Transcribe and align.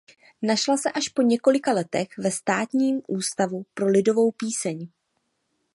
Našla 0.41 0.77
se 0.77 0.91
až 0.91 1.09
po 1.09 1.21
několika 1.21 1.71
letech 1.71 2.07
ve 2.17 2.31
Státním 2.31 3.01
ústavu 3.07 3.65
pro 3.73 3.87
lidovou 3.87 4.31
píseň. 4.31 4.87